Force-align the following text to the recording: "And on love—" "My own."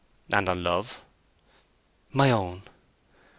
"And 0.33 0.49
on 0.49 0.63
love—" 0.63 1.05
"My 2.11 2.31
own." 2.31 2.63